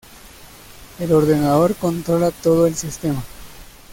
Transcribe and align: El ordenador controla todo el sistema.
El 0.99 1.11
ordenador 1.11 1.75
controla 1.75 2.31
todo 2.31 2.65
el 2.65 2.73
sistema. 2.73 3.23